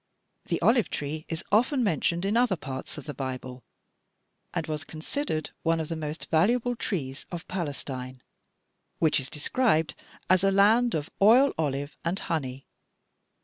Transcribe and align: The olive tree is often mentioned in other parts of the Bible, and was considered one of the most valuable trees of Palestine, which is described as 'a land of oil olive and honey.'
The 0.47 0.59
olive 0.63 0.89
tree 0.89 1.27
is 1.29 1.43
often 1.51 1.83
mentioned 1.83 2.25
in 2.25 2.35
other 2.35 2.55
parts 2.55 2.97
of 2.97 3.05
the 3.05 3.13
Bible, 3.13 3.63
and 4.51 4.65
was 4.65 4.83
considered 4.83 5.51
one 5.61 5.79
of 5.79 5.89
the 5.89 5.95
most 5.95 6.27
valuable 6.31 6.75
trees 6.75 7.27
of 7.31 7.47
Palestine, 7.47 8.23
which 8.97 9.19
is 9.19 9.29
described 9.29 9.93
as 10.27 10.43
'a 10.43 10.49
land 10.49 10.95
of 10.95 11.11
oil 11.21 11.53
olive 11.55 11.95
and 12.03 12.17
honey.' 12.17 12.65